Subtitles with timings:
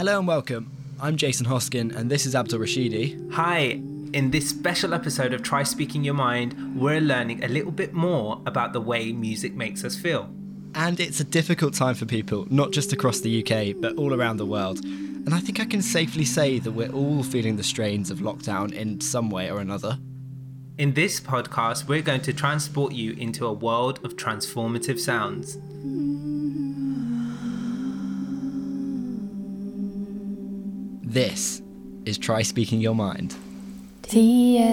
[0.00, 0.70] Hello and welcome.
[0.98, 3.30] I'm Jason Hoskin, and this is Abdul Rashidi.
[3.32, 3.82] Hi.
[4.14, 8.40] In this special episode of Try Speaking Your Mind, we're learning a little bit more
[8.46, 10.30] about the way music makes us feel.
[10.74, 14.38] And it's a difficult time for people, not just across the UK, but all around
[14.38, 14.82] the world.
[14.82, 18.72] And I think I can safely say that we're all feeling the strains of lockdown
[18.72, 19.98] in some way or another.
[20.78, 25.58] In this podcast, we're going to transport you into a world of transformative sounds.
[31.12, 31.60] This
[32.04, 33.34] is Try Speaking Your Mind.
[34.02, 34.70] T-S-Y-M,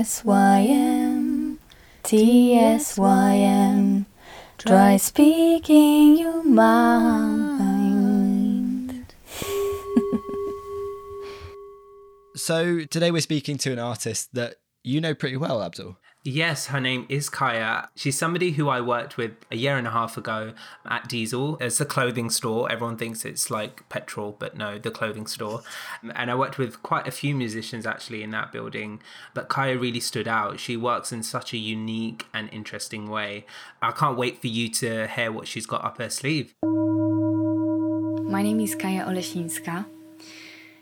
[2.04, 4.06] T-S-Y-M,
[4.60, 7.56] try speaking your mind.
[12.36, 15.98] So today we're speaking to an artist that you know pretty well, Abdul.
[16.30, 17.88] Yes, her name is Kaja.
[17.96, 20.52] She's somebody who I worked with a year and a half ago
[20.86, 21.58] at Diesel.
[21.62, 22.70] It's a clothing store.
[22.70, 25.62] Everyone thinks it's like petrol, but no, the clothing store.
[26.16, 29.02] And I worked with quite a few musicians actually in that building.
[29.34, 30.60] But Kaja really stood out.
[30.60, 33.46] She works in such a unique and interesting way.
[33.82, 36.56] I can't wait for you to hear what she's got up her sleeve.
[38.30, 39.86] My name is Kaja Olesińska.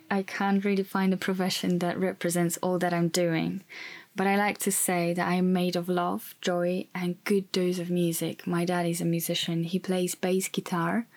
[0.09, 3.63] I can't really find a profession that represents all that I'm doing.
[4.15, 7.79] But I like to say that I am made of love, joy, and good dose
[7.79, 8.47] of music.
[8.47, 11.07] My dad is a musician, he plays bass guitar.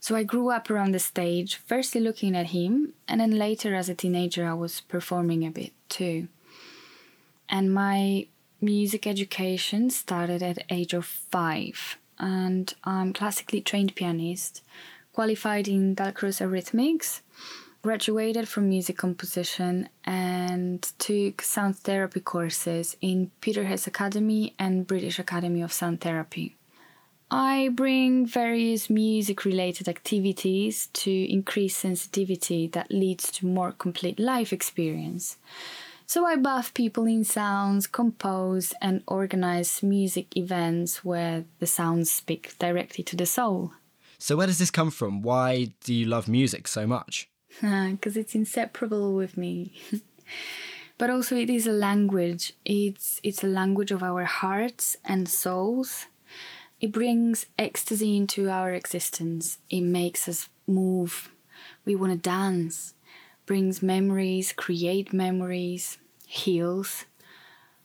[0.00, 3.88] So I grew up around the stage, firstly looking at him, and then later as
[3.88, 6.26] a teenager, I was performing a bit too.
[7.48, 8.26] And my
[8.60, 14.62] music education started at age of five, and I'm classically trained pianist,
[15.12, 17.20] qualified in Dalcroze Eurhythmics
[17.82, 25.60] graduated from music composition and took sound therapy courses in Peterhead Academy and British Academy
[25.60, 26.56] of Sound Therapy.
[27.28, 34.52] I bring various music related activities to increase sensitivity that leads to more complete life
[34.52, 35.38] experience.
[36.06, 42.56] So I buff people in sounds, compose and organize music events where the sounds speak
[42.58, 43.72] directly to the soul.
[44.18, 45.22] So where does this come from?
[45.22, 47.28] Why do you love music so much?
[47.60, 49.72] Because it's inseparable with me.
[50.98, 52.52] but also it is a language.
[52.64, 56.06] It's it's a language of our hearts and souls.
[56.80, 59.58] It brings ecstasy into our existence.
[59.70, 61.30] It makes us move.
[61.84, 62.94] We want to dance.
[63.46, 67.04] Brings memories, create memories, heals.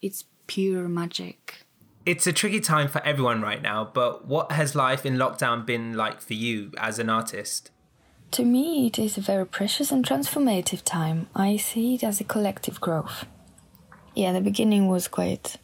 [0.02, 1.66] It's pure magic.
[2.06, 5.94] It's a tricky time for everyone right now, but what has life in lockdown been
[5.94, 7.70] like for you as an artist?
[8.32, 11.28] To me, it is a very precious and transformative time.
[11.36, 13.26] I see it as a collective growth.
[14.16, 15.58] Yeah, the beginning was quite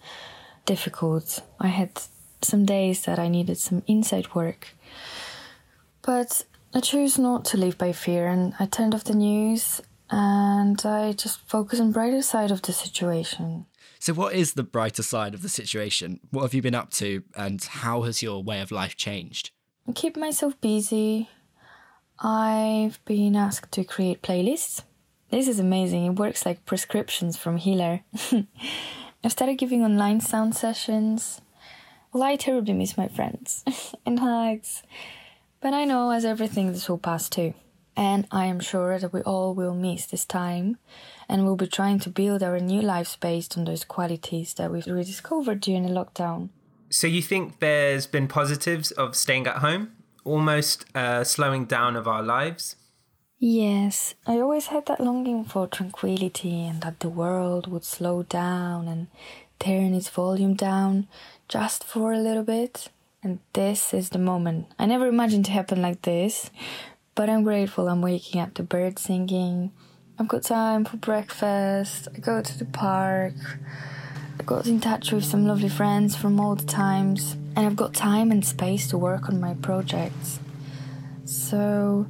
[0.65, 1.41] difficult.
[1.59, 2.01] I had
[2.41, 4.75] some days that I needed some inside work.
[6.01, 10.83] But I chose not to live by fear and I turned off the news and
[10.85, 13.65] I just focused on brighter side of the situation.
[13.99, 16.19] So what is the brighter side of the situation?
[16.31, 19.51] What have you been up to and how has your way of life changed?
[19.87, 21.29] I keep myself busy,
[22.19, 24.83] I've been asked to create playlists.
[25.31, 26.05] This is amazing.
[26.05, 28.01] It works like prescriptions from healer.
[29.23, 31.41] I've started giving online sound sessions.
[32.11, 33.63] Well, I terribly miss my friends
[34.05, 34.83] and hugs.
[35.59, 37.53] But I know as everything this will pass too.
[37.95, 40.77] And I am sure that we all will miss this time
[41.29, 44.87] and we'll be trying to build our new lives based on those qualities that we've
[44.87, 46.49] rediscovered during the lockdown.
[46.89, 49.91] So you think there's been positives of staying at home?
[50.23, 52.75] Almost uh, slowing down of our lives?
[53.39, 58.87] Yes, I always had that longing for tranquility and that the world would slow down
[58.87, 59.07] and
[59.59, 61.07] turn its volume down
[61.49, 62.89] just for a little bit.
[63.21, 64.67] And this is the moment.
[64.79, 66.51] I never imagined to happen like this,
[67.15, 69.71] but I'm grateful I'm waking up to birds singing.
[70.17, 72.07] I've got time for breakfast.
[72.15, 73.33] I go to the park.
[74.39, 78.31] I got in touch with some lovely friends from old times and I've got time
[78.31, 80.39] and space to work on my projects.
[81.25, 82.07] So,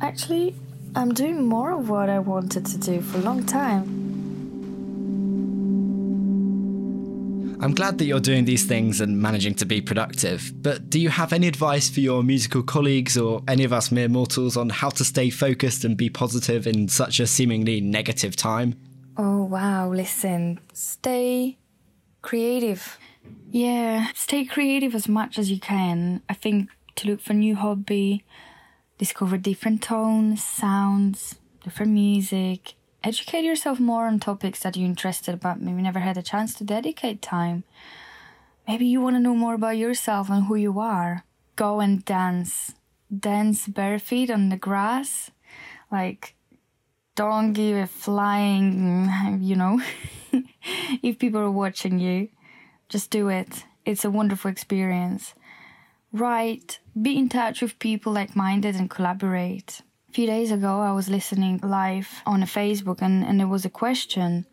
[0.00, 0.54] actually,
[0.94, 4.04] I'm doing more of what I wanted to do for a long time.
[7.64, 11.08] I'm glad that you're doing these things and managing to be productive, but do you
[11.08, 14.90] have any advice for your musical colleagues or any of us mere mortals on how
[14.90, 18.78] to stay focused and be positive in such a seemingly negative time?
[19.16, 21.56] Oh, wow, listen, stay
[22.20, 22.98] creative.
[23.50, 26.22] Yeah, stay creative as much as you can.
[26.28, 28.24] I think to look for new hobby,
[28.98, 35.60] discover different tones, sounds, different music, educate yourself more on topics that you're interested about,
[35.60, 37.64] maybe never had a chance to dedicate time.
[38.66, 41.24] Maybe you want to know more about yourself and who you are.
[41.54, 42.74] Go and dance.
[43.14, 45.30] Dance bare feet on the grass.
[45.92, 46.34] Like
[47.14, 49.08] don't give a flying,
[49.40, 49.80] you know,
[51.02, 52.28] if people are watching you,
[52.88, 53.64] just do it.
[53.84, 55.34] It's a wonderful experience.
[56.12, 59.82] Write, be in touch with people like minded and collaborate.
[60.08, 63.64] A few days ago, I was listening live on a Facebook and, and there was
[63.64, 64.46] a question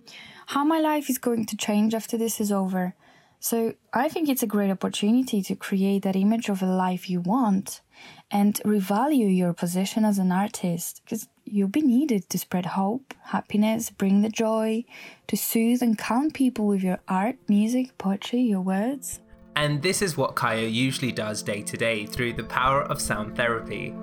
[0.48, 2.94] how my life is going to change after this is over.
[3.40, 7.22] So I think it's a great opportunity to create that image of a life you
[7.22, 7.82] want
[8.30, 13.90] and revalue your position as an artist because you'll be needed to spread hope, happiness,
[13.90, 14.84] bring the joy,
[15.28, 19.20] to soothe and calm people with your art, music, poetry, your words.
[19.56, 23.36] And this is what Kaja usually does day to day through the power of sound
[23.36, 23.94] therapy.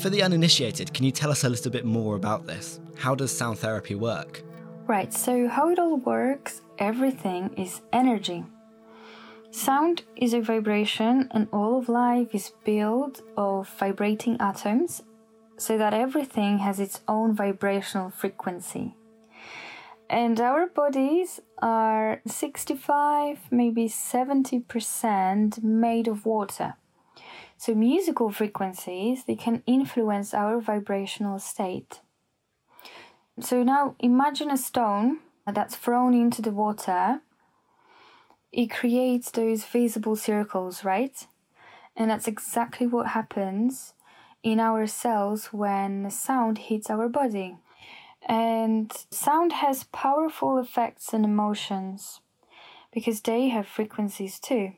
[0.00, 2.80] For the uninitiated, can you tell us a little bit more about this?
[2.96, 4.42] How does sound therapy work?
[4.86, 8.44] Right, so how it all works, everything is energy.
[9.56, 15.02] Sound is a vibration, and all of life is built of vibrating atoms,
[15.56, 18.94] so that everything has its own vibrational frequency.
[20.10, 26.74] And our bodies are 65, maybe 70% made of water.
[27.56, 32.02] So musical frequencies, they can influence our vibrational state.
[33.40, 35.20] So now imagine a stone
[35.50, 37.22] that's thrown into the water.
[38.56, 41.26] It creates those visible circles, right?
[41.94, 43.92] And that's exactly what happens
[44.42, 47.58] in our cells when sound hits our body.
[48.26, 52.20] And sound has powerful effects and emotions
[52.92, 54.72] because they have frequencies too.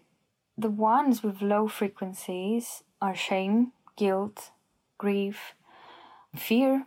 [0.56, 4.50] The ones with low frequencies are shame, guilt,
[4.98, 5.54] grief,
[6.34, 6.86] fear,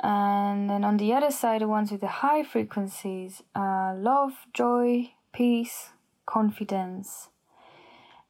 [0.00, 5.12] and then on the other side, the ones with the high frequencies are love, joy,
[5.32, 5.90] peace,
[6.26, 7.28] confidence.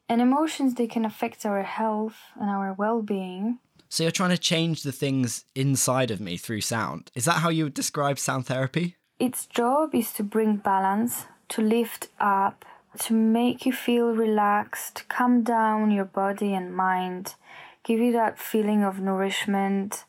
[0.09, 3.59] And emotions, they can affect our health and our well being.
[3.89, 7.11] So you're trying to change the things inside of me through sound.
[7.15, 8.95] Is that how you would describe sound therapy?
[9.19, 12.65] Its job is to bring balance, to lift up,
[12.99, 17.35] to make you feel relaxed, calm down your body and mind,
[17.83, 20.03] give you that feeling of nourishment,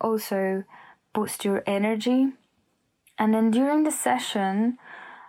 [0.00, 0.64] also
[1.12, 2.32] boost your energy.
[3.18, 4.78] And then during the session,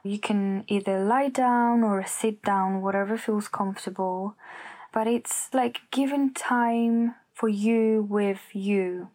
[0.03, 4.35] you can either lie down or sit down, whatever feels comfortable.
[4.93, 9.09] But it's like giving time for you with you.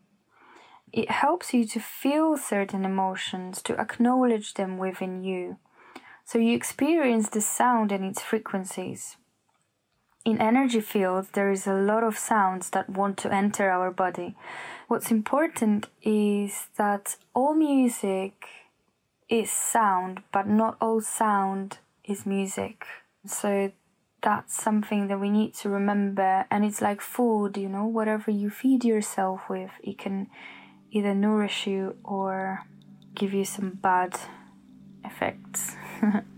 [0.92, 5.58] It helps you to feel certain emotions, to acknowledge them within you.
[6.24, 9.16] So you experience the sound and its frequencies.
[10.24, 14.36] In energy fields, there is a lot of sounds that want to enter our body.
[14.88, 18.46] What's important is that all music
[19.28, 22.84] is sound, but not all sound is music.
[23.26, 23.72] So
[24.22, 26.46] that's something that we need to remember.
[26.50, 30.28] And it's like food, you know, whatever you feed yourself with, it can
[30.90, 32.64] either nourish you or
[33.14, 34.18] give you some bad
[35.04, 35.76] effects.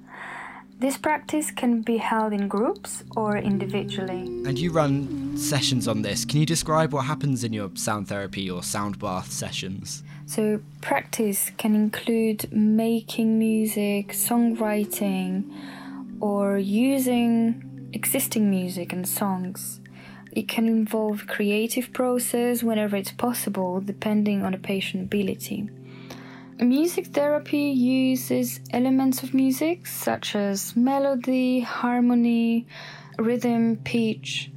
[0.79, 4.21] This practice can be held in groups or individually.
[4.45, 6.27] And you run sessions on this.
[6.27, 10.03] Can you describe what happens in your sound therapy or sound bath sessions?
[10.29, 15.53] So, practice can include making music, songwriting,
[16.21, 19.81] or using existing music and songs.
[20.33, 25.71] It can involve creative process whenever it's possible, depending on the patient ability.
[26.59, 32.67] Music therapy uses elements of music such as melody, harmony,
[33.19, 34.51] rhythm, pitch,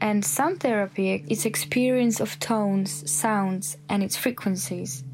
[0.00, 5.04] and sound therapy is experience of tones, sounds, and its frequencies.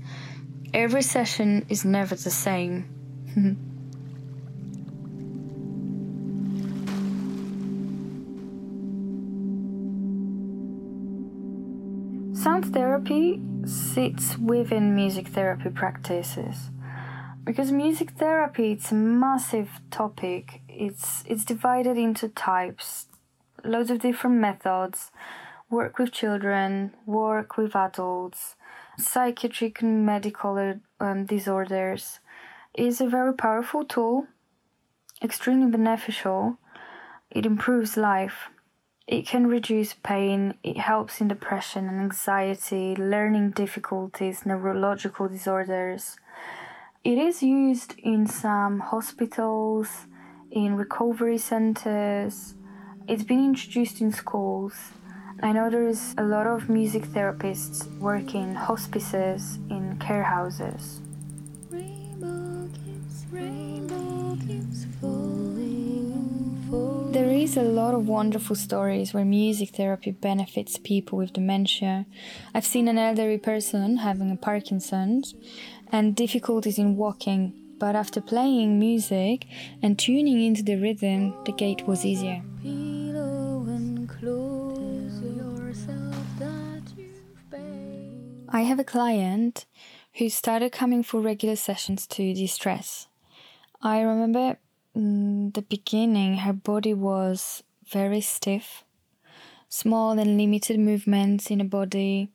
[0.74, 2.88] Every session is never the same.
[12.34, 16.70] Sound therapy sits within music therapy practices.
[17.44, 20.60] Because music therapy it's a massive topic.
[20.68, 23.06] It's it's divided into types
[23.62, 25.12] loads of different methods.
[25.70, 28.56] Work with children work with adults
[28.98, 32.20] psychiatric and medical um, disorders
[32.74, 34.26] is a very powerful tool
[35.22, 36.58] extremely beneficial
[37.30, 38.50] it improves life
[39.06, 46.16] it can reduce pain, it helps in depression and anxiety, learning difficulties, neurological disorders.
[47.04, 50.06] It is used in some hospitals,
[50.50, 52.54] in recovery centers.
[53.06, 54.72] It's been introduced in schools.
[55.44, 61.02] I know there's a lot of music therapists working in hospices, in care houses.
[67.12, 72.06] There is a lot of wonderful stories where music therapy benefits people with dementia.
[72.54, 75.34] I've seen an elderly person having a Parkinson's
[75.92, 79.44] and difficulties in walking, but after playing music
[79.82, 82.42] and tuning into the rhythm, the gait was easier.
[88.54, 89.66] I have a client
[90.12, 93.08] who started coming for regular sessions to de stress.
[93.82, 94.58] I remember
[94.94, 98.84] in the beginning, her body was very stiff,
[99.68, 102.30] small and limited movements in the body.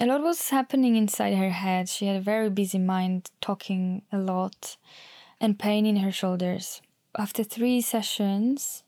[0.00, 1.88] A lot was happening inside her head.
[1.88, 4.76] She had a very busy mind, talking a lot,
[5.40, 6.82] and pain in her shoulders.
[7.16, 8.82] After three sessions,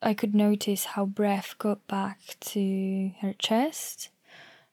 [0.00, 4.11] I could notice how breath got back to her chest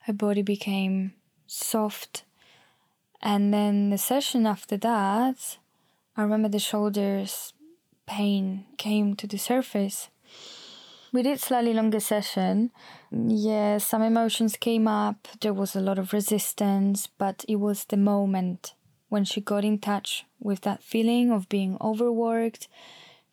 [0.09, 1.13] her body became
[1.45, 2.23] soft.
[3.21, 5.59] And then the session after that,
[6.17, 7.53] I remember the shoulders
[8.07, 10.09] pain came to the surface.
[11.13, 12.71] We did slightly longer session.
[13.11, 15.27] Yeah, some emotions came up.
[15.41, 18.73] There was a lot of resistance, but it was the moment
[19.09, 22.67] when she got in touch with that feeling of being overworked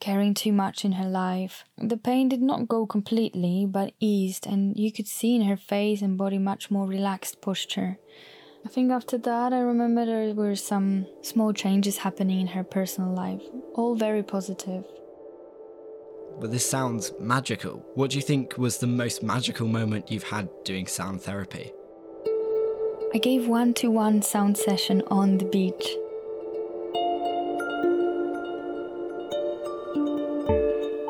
[0.00, 1.64] carrying too much in her life.
[1.78, 6.02] The pain did not go completely, but eased, and you could see in her face
[6.02, 7.98] and body much more relaxed posture.
[8.64, 13.12] I think after that, I remember there were some small changes happening in her personal
[13.12, 13.42] life,
[13.74, 14.84] all very positive.
[16.38, 17.84] Well, this sounds magical.
[17.94, 21.72] What do you think was the most magical moment you've had doing sound therapy?
[23.14, 25.86] I gave one to one sound session on the beach.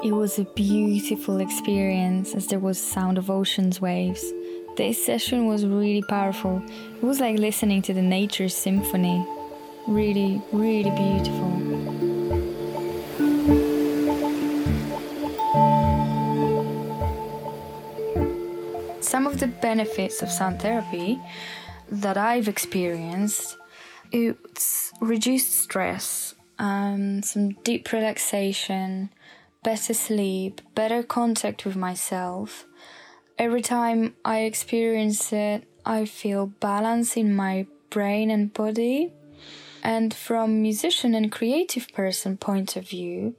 [0.07, 4.33] It was a beautiful experience as there was sound of ocean's waves.
[4.77, 6.63] This session was really powerful.
[6.95, 9.27] It was like listening to the nature symphony.
[9.89, 11.51] Really, really beautiful.
[19.01, 21.19] Some of the benefits of sound therapy
[21.91, 23.57] that I've experienced
[24.13, 29.11] it's reduced stress, um, some deep relaxation,
[29.67, 32.67] better sleep, better contact with myself.
[33.37, 39.13] Every time I experience it, I feel balance in my brain and body.
[39.83, 43.35] And from musician and creative person point of view,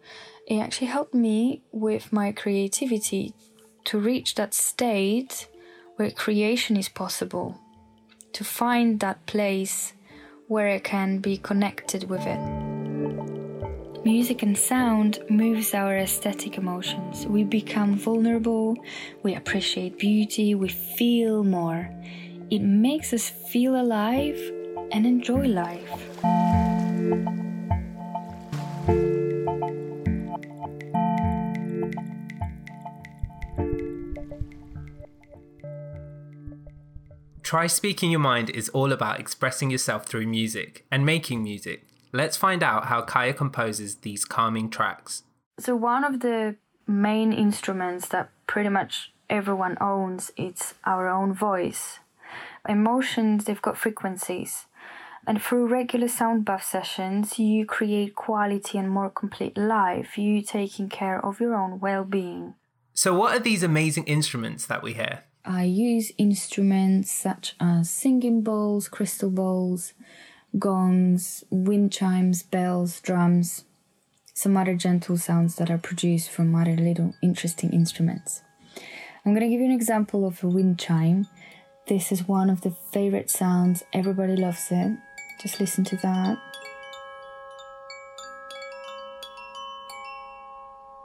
[0.46, 3.34] it actually helped me with my creativity
[3.86, 5.48] to reach that state
[5.96, 7.58] where creation is possible,
[8.34, 9.94] to find that place
[10.50, 12.77] where I can be connected with it.
[14.08, 17.28] Music and sound moves our aesthetic emotions.
[17.28, 18.78] We become vulnerable,
[19.22, 21.90] we appreciate beauty, we feel more.
[22.50, 24.40] It makes us feel alive
[24.94, 25.92] and enjoy life.
[37.44, 41.87] Try Speaking Your Mind is all about expressing yourself through music and making music.
[42.18, 45.22] Let's find out how Kaja composes these calming tracks.
[45.60, 46.56] So, one of the
[46.88, 52.00] main instruments that pretty much everyone owns is our own voice.
[52.68, 54.66] Emotions, they've got frequencies.
[55.28, 60.90] And through regular sound bath sessions, you create quality and more complete life, you taking
[60.90, 62.56] care of your own well being.
[62.96, 65.24] So, what are these amazing instruments that we hear?
[65.46, 69.94] I use instruments such as singing bowls, crystal bowls,
[70.58, 73.66] gongs, wind chimes, bells, drums,
[74.34, 78.42] some other gentle sounds that are produced from other little interesting instruments.
[79.26, 81.28] I'm going to give you an example of a wind chime.
[81.88, 84.98] This is one of the favorite sounds, everybody loves it.
[85.42, 86.38] Just listen to that.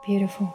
[0.05, 0.53] Beautiful.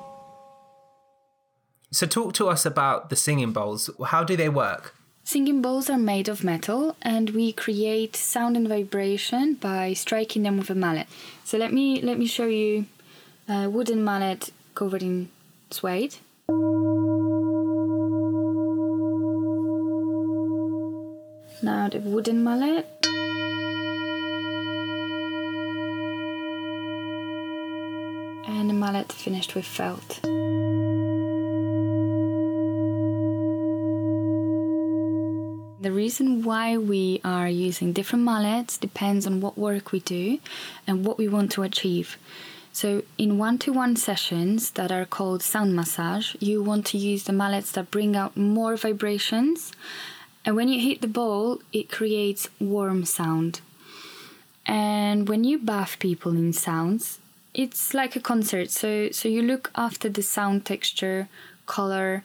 [1.91, 3.89] So, talk to us about the singing bowls.
[4.07, 4.96] How do they work?
[5.27, 10.57] Singing bowls are made of metal and we create sound and vibration by striking them
[10.57, 11.05] with a mallet.
[11.43, 12.85] So let me let me show you
[13.49, 15.27] a wooden mallet covered in
[15.69, 16.15] suede.
[21.61, 22.87] Now the wooden mallet.
[28.47, 30.21] And the mallet finished with felt.
[35.79, 40.39] The reason why we are using different mallets depends on what work we do
[40.87, 42.17] and what we want to achieve.
[42.73, 47.25] So, in one to one sessions that are called sound massage, you want to use
[47.25, 49.71] the mallets that bring out more vibrations.
[50.43, 53.61] And when you hit the ball, it creates warm sound.
[54.65, 57.19] And when you bath people in sounds,
[57.53, 58.71] it's like a concert.
[58.71, 61.29] So so you look after the sound texture,
[61.67, 62.23] color,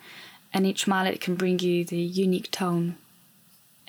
[0.54, 2.97] and each mallet can bring you the unique tone.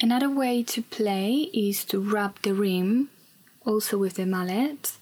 [0.03, 3.07] Another way to play is to wrap the rim
[3.65, 4.97] also with the mallet.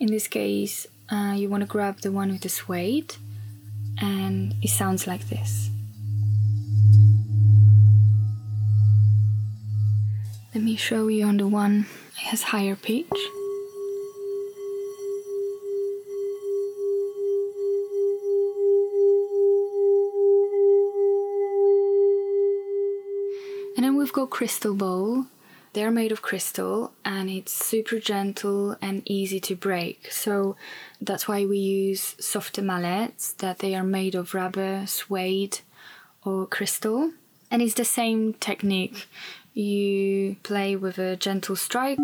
[0.00, 3.16] In this case, uh, you want to grab the one with the suede,
[4.00, 5.68] and it sounds like this.
[10.54, 11.84] Let me show you on the one
[12.16, 13.12] it has higher pitch.
[23.76, 25.26] And then we've got crystal bowl.
[25.72, 30.12] They're made of crystal and it's super gentle and easy to break.
[30.12, 30.56] So
[31.00, 35.60] that's why we use softer mallets that they are made of rubber, suede,
[36.24, 37.12] or crystal.
[37.50, 39.06] And it's the same technique.
[39.54, 41.98] You play with a gentle strike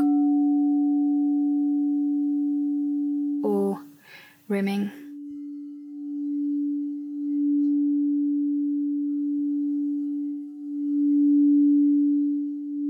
[3.42, 3.80] or
[4.48, 4.90] rimming.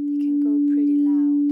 [0.06, 1.50] They can go pretty loud.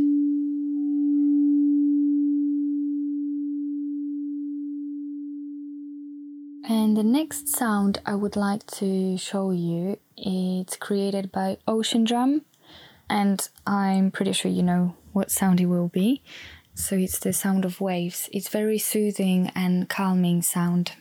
[6.96, 12.46] The next sound I would like to show you it's created by Ocean Drum
[13.10, 16.22] and I'm pretty sure you know what sound it will be.
[16.72, 18.30] So it's the sound of waves.
[18.32, 20.92] It's very soothing and calming sound.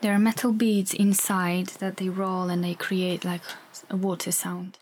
[0.00, 3.42] There are metal beads inside that they roll and they create like
[3.88, 4.78] a water sound.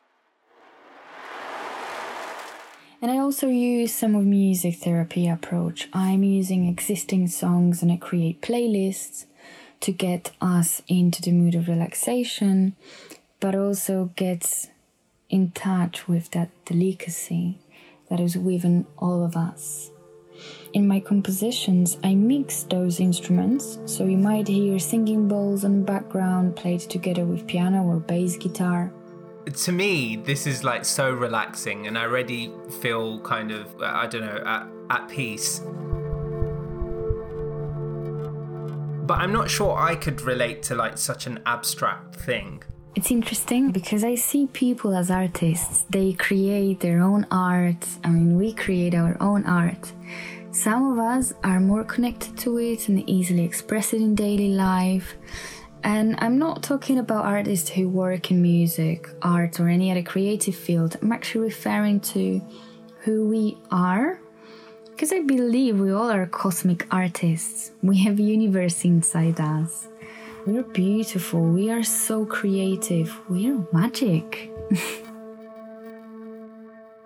[3.04, 5.90] And I also use some of music therapy approach.
[5.92, 9.26] I'm using existing songs and I create playlists
[9.80, 12.76] to get us into the mood of relaxation,
[13.40, 14.68] but also gets
[15.28, 17.58] in touch with that delicacy
[18.08, 19.90] that is within all of us.
[20.72, 26.56] In my compositions, I mix those instruments, so you might hear singing bowls on background
[26.56, 28.94] played together with piano or bass guitar.
[29.52, 34.06] To me, this is like so relaxing, and I already feel kind of, uh, I
[34.06, 35.60] don't know, at, at peace.
[39.06, 42.62] But I'm not sure I could relate to like such an abstract thing.
[42.94, 45.84] It's interesting because I see people as artists.
[45.90, 47.86] They create their own art.
[48.02, 49.92] I mean, we create our own art.
[50.52, 55.16] Some of us are more connected to it and easily express it in daily life.
[55.84, 60.56] And I'm not talking about artists who work in music, art, or any other creative
[60.56, 60.96] field.
[61.02, 62.40] I'm actually referring to
[63.00, 64.18] who we are.
[64.90, 67.72] Because I believe we all are cosmic artists.
[67.82, 69.88] We have universe inside us.
[70.46, 71.42] We're beautiful.
[71.42, 73.16] We are so creative.
[73.28, 74.50] We're magic.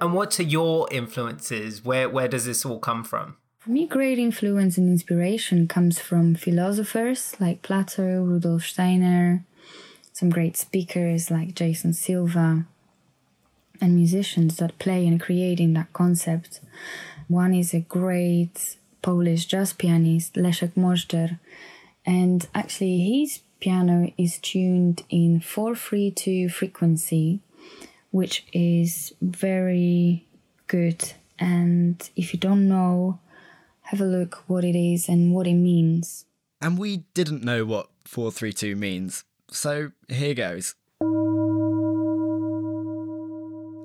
[0.01, 1.85] And what are your influences?
[1.85, 3.37] Where where does this all come from?
[3.69, 9.45] For me, great influence and inspiration comes from philosophers like Plato, Rudolf Steiner,
[10.11, 12.65] some great speakers like Jason Silva,
[13.79, 16.61] and musicians that play and create in that concept.
[17.27, 21.39] One is a great Polish jazz pianist, Leszek Możdżer,
[22.07, 27.41] and actually his piano is tuned in 432 frequency,
[28.13, 30.25] which is very
[30.69, 31.13] good.
[31.39, 33.19] And if you don't know,
[33.89, 36.27] have a look what it is and what it means.
[36.61, 40.75] And we didn't know what 432 means, so here goes.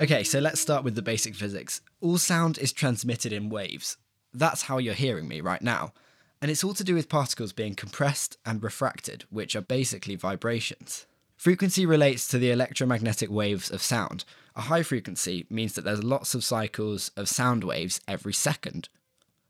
[0.02, 1.80] Okay, so let's start with the basic physics.
[2.02, 3.96] All sound is transmitted in waves.
[4.34, 5.94] That's how you're hearing me right now.
[6.42, 11.06] And it's all to do with particles being compressed and refracted, which are basically vibrations.
[11.38, 14.26] Frequency relates to the electromagnetic waves of sound.
[14.58, 18.90] A high frequency means that there's lots of cycles of sound waves every second.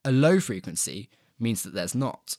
[0.06, 2.38] A low frequency means that there's not.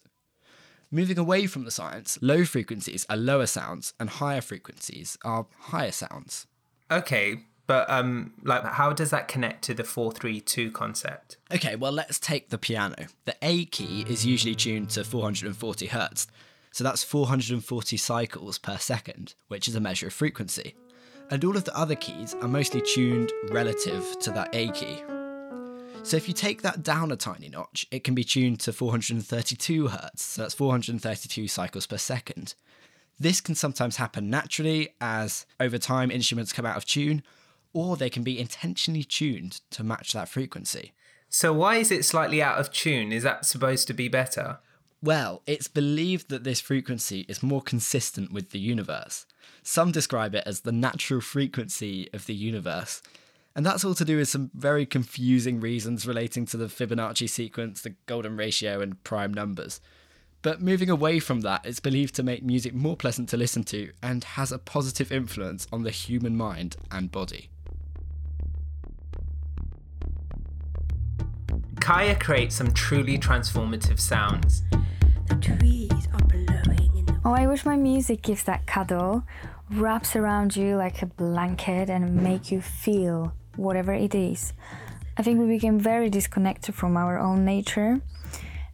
[0.91, 5.91] Moving away from the science, low frequencies are lower sounds and higher frequencies are higher
[5.91, 6.47] sounds.
[6.91, 11.37] Okay, but um like how does that connect to the 432 concept?
[11.53, 13.07] Okay, well, let's take the piano.
[13.25, 16.27] The A key is usually tuned to 440 hertz,
[16.71, 20.75] so that's 440 cycles per second, which is a measure of frequency.
[21.31, 25.03] And all of the other keys are mostly tuned relative to that A key.
[26.05, 29.89] So if you take that down a tiny notch, it can be tuned to 432
[29.89, 32.55] hertz, so that's 432 cycles per second.
[33.19, 37.23] This can sometimes happen naturally as over time instruments come out of tune,
[37.73, 40.93] or they can be intentionally tuned to match that frequency.
[41.31, 43.11] So why is it slightly out of tune?
[43.11, 44.59] Is that supposed to be better?
[45.03, 49.25] Well, it's believed that this frequency is more consistent with the universe.
[49.63, 53.01] Some describe it as the natural frequency of the universe.
[53.57, 57.83] And that's all to do with some very confusing reasons relating to the Fibonacci sequence,
[57.83, 59.81] the golden ratio, and prime numbers.
[60.43, 63.93] But moving away from that, it's believed to make music more pleasant to listen to
[64.03, 67.49] and has a positive influence on the human mind and body.
[71.77, 74.63] Kaja creates some truly transformative sounds.
[75.29, 79.23] The trees are blowing in the Oh, I wish my music gives that cuddle,
[79.71, 84.53] wraps around you like a blanket, and make you feel whatever it is.
[85.17, 88.01] I think we became very disconnected from our own nature,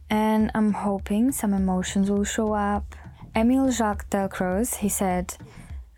[0.09, 2.95] and I'm hoping some emotions will show up.
[3.35, 5.37] Emile Jaques-Dalcroze, he said,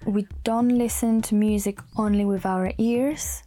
[0.05, 3.43] "We don't listen to music only with our ears.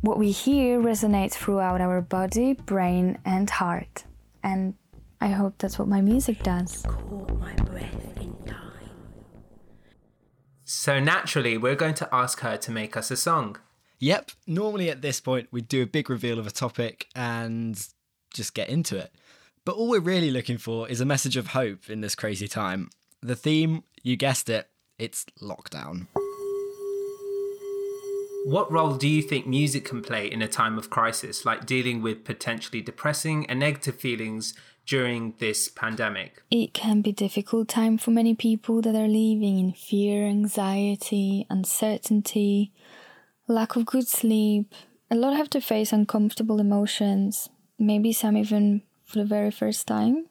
[0.00, 4.04] What we hear resonates throughout our body, brain, and heart."
[4.42, 4.74] And
[5.20, 6.82] I hope that's what my music does.
[6.82, 8.90] caught my breath in time.
[10.64, 13.56] So naturally, we're going to ask her to make us a song.
[14.00, 17.86] Yep, normally at this point we'd do a big reveal of a topic and
[18.32, 19.12] just get into it.
[19.64, 22.90] But all we're really looking for is a message of hope in this crazy time.
[23.22, 26.06] The theme, you guessed it, it's lockdown.
[28.44, 32.02] What role do you think music can play in a time of crisis, like dealing
[32.02, 34.52] with potentially depressing and negative feelings
[34.86, 36.42] during this pandemic?
[36.50, 42.70] It can be difficult time for many people that are living in fear, anxiety, uncertainty,
[43.46, 44.74] lack of good sleep.
[45.10, 50.26] A lot have to face uncomfortable emotions, maybe some even for the very first time.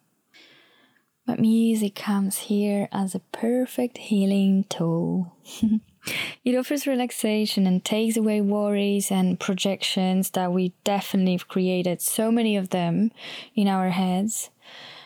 [1.25, 5.37] But music comes here as a perfect healing tool.
[6.43, 12.29] it offers relaxation and takes away worries and projections that we definitely have created so
[12.29, 13.11] many of them
[13.55, 14.49] in our heads.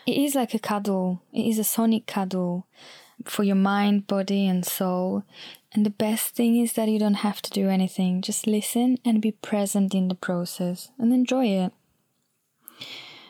[0.07, 2.65] It is like a cuddle, it is a sonic cuddle
[3.25, 5.23] for your mind, body, and soul.
[5.73, 9.21] And the best thing is that you don't have to do anything, just listen and
[9.21, 11.73] be present in the process and enjoy it.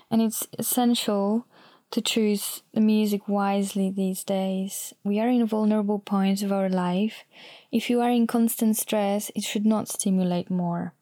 [0.09, 1.45] And it's essential
[1.91, 4.93] to choose the music wisely these days.
[5.03, 7.23] We are in vulnerable points of our life.
[7.71, 10.93] If you are in constant stress, it should not stimulate more.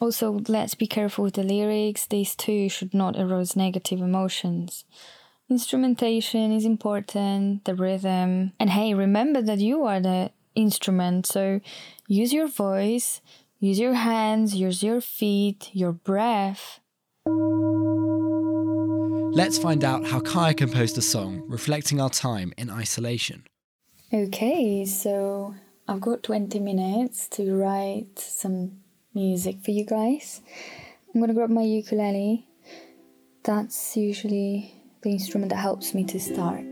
[0.00, 4.84] Also, let's be careful with the lyrics, these too should not arouse negative emotions.
[5.52, 11.60] Instrumentation is important, the rhythm, and hey, remember that you are the instrument, so
[12.08, 13.20] use your voice,
[13.58, 16.80] use your hands, use your feet, your breath.
[19.36, 23.44] Let's find out how Kaja composed a song reflecting our time in isolation.
[24.10, 25.54] Okay, so
[25.86, 28.80] I've got 20 minutes to write some
[29.12, 30.40] music for you guys.
[31.14, 32.46] I'm gonna grab my ukulele.
[33.44, 36.64] That's usually the instrument that helps me to start.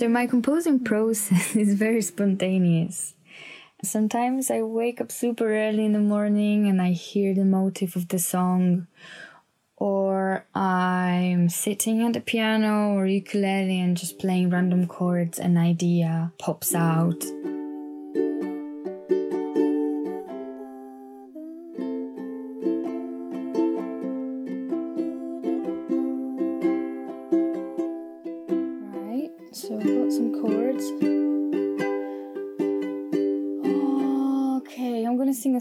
[0.00, 3.14] So, my composing process is very spontaneous.
[3.82, 8.08] Sometimes I wake up super early in the morning and I hear the motive of
[8.08, 8.86] the song,
[9.80, 16.32] or I'm sitting at the piano or ukulele and just playing random chords, an idea
[16.38, 17.24] pops out.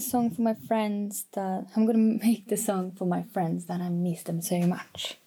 [0.10, 3.90] Song for my friends that I'm gonna make the song for my friends that I
[3.90, 5.19] miss them so much.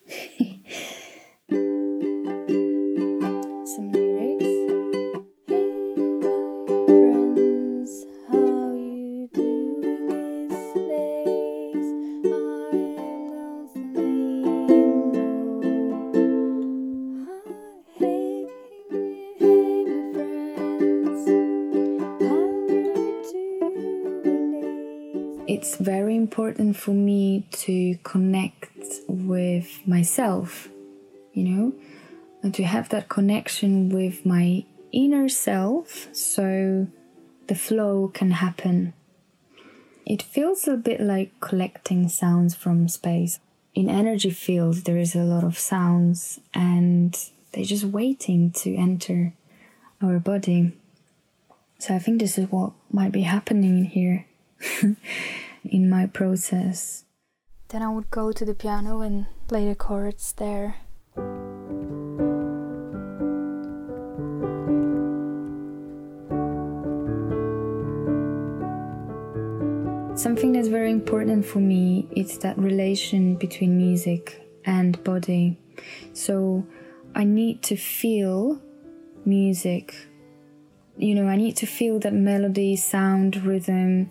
[29.13, 30.69] With myself,
[31.35, 31.73] you know,
[32.43, 36.87] and to have that connection with my inner self so
[37.47, 38.95] the flow can happen.
[40.07, 43.39] It feels a bit like collecting sounds from space.
[43.75, 47.17] In energy fields, there is a lot of sounds and
[47.53, 49.35] they're just waiting to enter
[50.03, 50.73] our body.
[51.79, 54.27] So I think this is what might be happening here
[55.65, 57.05] in my process.
[57.73, 60.77] Then I would go to the piano and play the chords there.
[70.15, 75.59] Something that's very important for me is that relation between music and body.
[76.13, 76.67] So
[77.15, 78.61] I need to feel
[79.25, 79.95] music.
[80.99, 84.11] You know, I need to feel that melody, sound, rhythm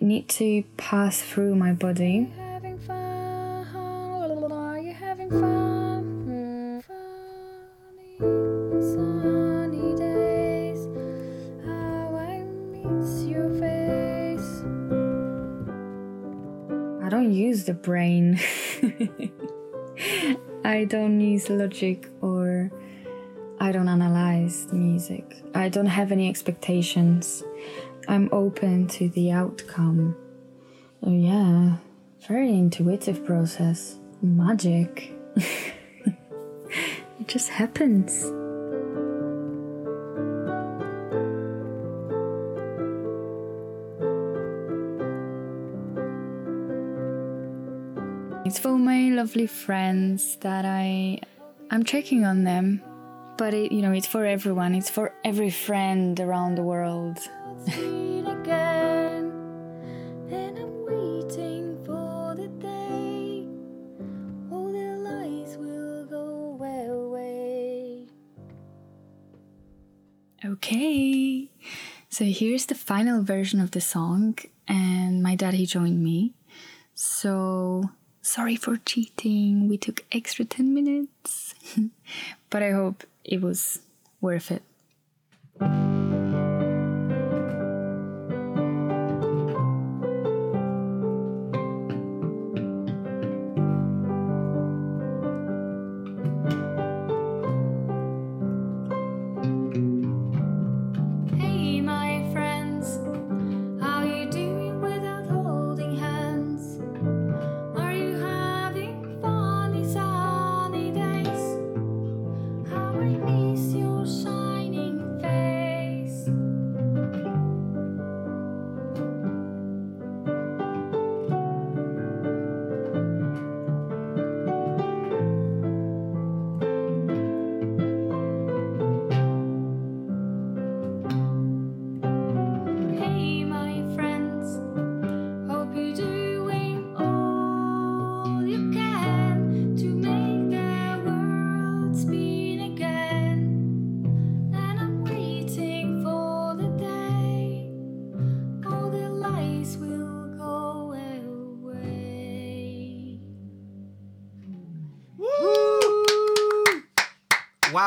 [0.00, 2.32] need to pass through my body
[17.52, 18.40] use the brain.
[20.64, 22.70] I don't use logic or
[23.60, 25.42] I don't analyze music.
[25.54, 27.42] I don't have any expectations.
[28.08, 30.16] I'm open to the outcome.
[31.02, 31.76] Oh, yeah,
[32.26, 33.98] very intuitive process.
[34.22, 35.12] Magic.
[37.20, 38.24] it just happens.
[48.44, 51.20] It's for my lovely friends that I
[51.70, 52.82] I'm checking on them.
[53.38, 54.74] But it, you know, it's for everyone.
[54.74, 57.18] It's for every friend around the world.
[70.72, 71.48] Okay,
[72.08, 76.32] so here's the final version of the song, and my daddy joined me.
[76.94, 77.90] So
[78.22, 81.54] sorry for cheating, we took extra 10 minutes,
[82.48, 83.80] but I hope it was
[84.22, 84.62] worth it.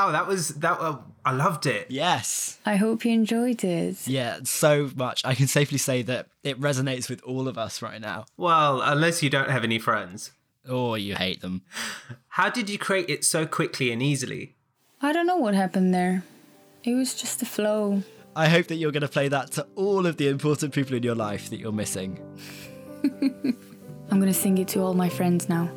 [0.05, 0.79] Wow, that was that.
[0.79, 1.87] Uh, I loved it.
[1.89, 2.59] Yes.
[2.63, 4.07] I hope you enjoyed it.
[4.07, 5.25] Yeah, so much.
[5.25, 8.25] I can safely say that it resonates with all of us right now.
[8.37, 10.31] Well, unless you don't have any friends.
[10.69, 11.63] Or you hate them.
[12.27, 14.55] How did you create it so quickly and easily?
[15.01, 16.23] I don't know what happened there.
[16.83, 18.03] It was just a flow.
[18.35, 21.01] I hope that you're going to play that to all of the important people in
[21.01, 22.19] your life that you're missing.
[24.11, 25.71] I'm gonna sing it to all my friends now.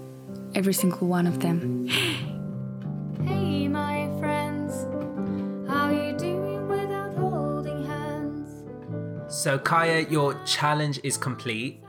[0.55, 1.89] Every single one of them.
[9.39, 11.81] So, Kaja, your challenge is complete.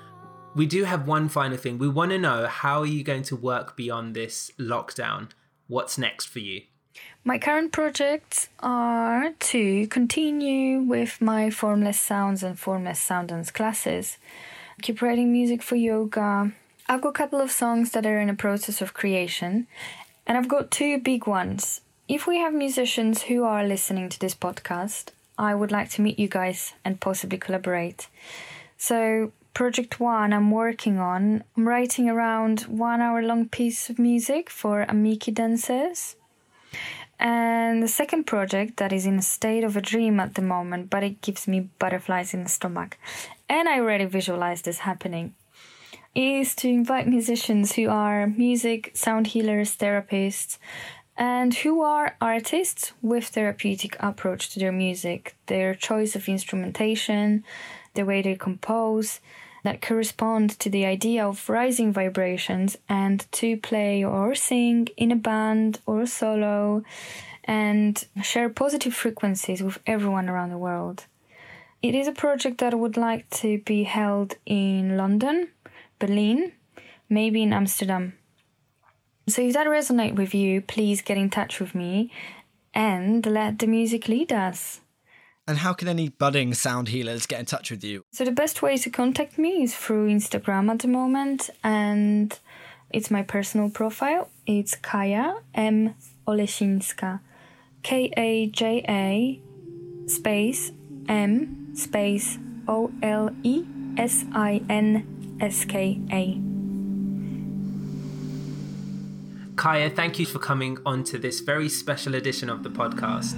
[0.53, 1.79] We do have one final thing.
[1.79, 5.29] We want to know how are you going to work beyond this lockdown?
[5.65, 6.61] What's next for you?
[7.23, 14.17] My current projects are to continue with my formless sounds and formless sound dance classes,
[14.83, 16.51] keep writing music for yoga.
[16.87, 19.65] I've got a couple of songs that are in a process of creation,
[20.27, 21.81] and I've got two big ones.
[22.07, 26.19] If we have musicians who are listening to this podcast, I would like to meet
[26.19, 28.07] you guys and possibly collaborate.
[28.77, 34.49] So, project one I'm working on, I'm writing around one hour long piece of music
[34.49, 36.17] for Amiki dancers.
[37.19, 40.89] And the second project that is in a state of a dream at the moment,
[40.89, 42.97] but it gives me butterflies in the stomach,
[43.47, 45.33] and I already visualize this happening,
[46.15, 50.57] is to invite musicians who are music, sound healers, therapists,
[51.19, 57.43] and who are artists with therapeutic approach to their music, their choice of instrumentation,
[57.93, 59.19] the way they compose,
[59.63, 65.17] that correspond to the idea of rising vibrations and to play or sing in a
[65.17, 66.81] band or solo
[67.43, 71.05] and share positive frequencies with everyone around the world.
[71.81, 75.49] It is a project that would like to be held in London,
[75.99, 76.53] Berlin,
[77.09, 78.13] maybe in Amsterdam.
[79.29, 82.11] So if that resonates with you, please get in touch with me
[82.73, 84.81] and let the music lead us.
[85.47, 88.03] And how can any budding sound healers get in touch with you?
[88.11, 92.37] So the best way to contact me is through Instagram at the moment, and
[92.91, 94.29] it's my personal profile.
[94.45, 95.95] It's Kaja M
[96.27, 97.21] Olesińska,
[97.81, 99.41] K A J A
[100.07, 100.71] space
[101.07, 102.37] M space
[102.67, 103.65] O L E
[103.97, 106.48] S I N S K A.
[109.59, 113.35] Kaja, thank you for coming on to this very special edition of the podcast.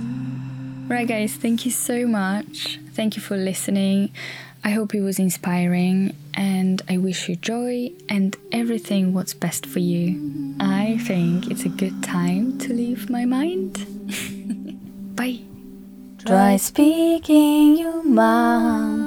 [0.88, 2.79] Right, guys, thank you so much.
[2.93, 4.12] Thank you for listening.
[4.63, 9.79] I hope it was inspiring and I wish you joy and everything what's best for
[9.79, 10.55] you.
[10.60, 13.84] I think it's a good time to leave my mind.
[15.15, 15.39] Bye.
[16.23, 19.00] Try speaking your mind.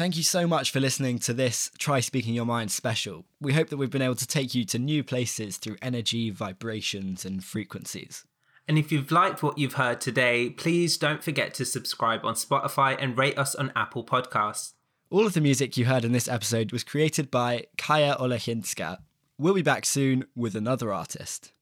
[0.00, 3.26] Thank you so much for listening to this Try Speaking Your Mind special.
[3.38, 7.26] We hope that we've been able to take you to new places through energy, vibrations,
[7.26, 8.24] and frequencies.
[8.66, 12.96] And if you've liked what you've heard today, please don't forget to subscribe on Spotify
[12.98, 14.72] and rate us on Apple Podcasts.
[15.10, 19.00] All of the music you heard in this episode was created by Kaja Olesińska.
[19.36, 21.52] We'll be back soon with another artist.